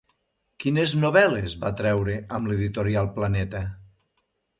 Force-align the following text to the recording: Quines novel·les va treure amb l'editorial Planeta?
Quines 0.63 0.93
novel·les 1.01 1.55
va 1.65 1.71
treure 1.81 2.15
amb 2.39 2.49
l'editorial 2.53 3.11
Planeta? 3.19 3.63